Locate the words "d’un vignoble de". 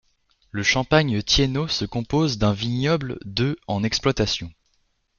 2.39-3.59